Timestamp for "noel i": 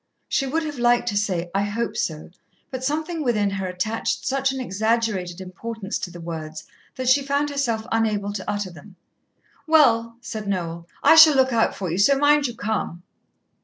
10.47-11.13